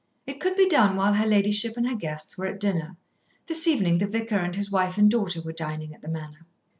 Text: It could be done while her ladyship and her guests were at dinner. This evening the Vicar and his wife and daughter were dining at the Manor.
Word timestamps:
It 0.25 0.39
could 0.39 0.55
be 0.55 0.67
done 0.67 0.95
while 0.95 1.13
her 1.13 1.27
ladyship 1.27 1.77
and 1.77 1.87
her 1.87 1.93
guests 1.95 2.35
were 2.35 2.47
at 2.47 2.59
dinner. 2.59 2.97
This 3.45 3.67
evening 3.67 3.99
the 3.99 4.07
Vicar 4.07 4.39
and 4.39 4.55
his 4.55 4.71
wife 4.71 4.97
and 4.97 5.11
daughter 5.11 5.43
were 5.43 5.53
dining 5.53 5.93
at 5.93 6.01
the 6.01 6.09
Manor. 6.09 6.47